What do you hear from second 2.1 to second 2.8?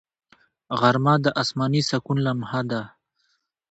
لمحه